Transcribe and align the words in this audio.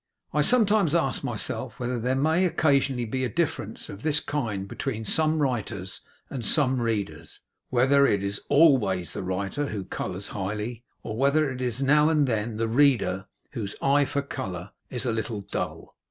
I 0.33 0.41
sometimes 0.41 0.95
ask 0.95 1.23
myself 1.23 1.79
whether 1.79 1.99
there 1.99 2.15
may 2.15 2.43
occasionally 2.43 3.05
be 3.05 3.23
a 3.23 3.29
difference 3.29 3.87
of 3.87 4.01
this 4.01 4.19
kind 4.19 4.67
between 4.67 5.05
some 5.05 5.37
writers 5.39 6.01
and 6.27 6.43
some 6.43 6.81
readers; 6.81 7.39
whether 7.69 8.07
it 8.07 8.23
is 8.23 8.41
ALWAYS 8.49 9.13
the 9.13 9.21
writer 9.21 9.67
who 9.67 9.83
colours 9.85 10.29
highly, 10.29 10.83
or 11.03 11.15
whether 11.17 11.51
it 11.51 11.61
is 11.61 11.83
now 11.83 12.09
and 12.09 12.25
then 12.25 12.57
the 12.57 12.67
reader 12.67 13.27
whose 13.51 13.75
eye 13.79 14.05
for 14.05 14.23
colour 14.23 14.71
is 14.89 15.05
a 15.05 15.11
little 15.13 15.41
dull? 15.41 15.95